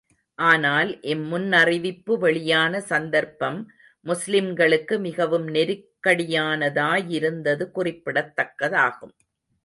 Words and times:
ஆனால் 0.39 1.01
இம் 1.01 1.31
முன்னறிவிப்பு 1.31 2.17
வெளியான 2.17 2.81
சந்தர்ப்பம், 2.81 3.71
முஸ்லிம்களுக்கு 4.05 4.99
மிகவும் 4.99 5.47
நெருக்கடியானதாயிருந்தது 5.47 7.71
குறிப்பிடத் 7.71 8.35
தக்கதாகும். 8.35 9.13